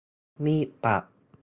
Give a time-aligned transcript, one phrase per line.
[0.43, 1.03] มีดปัก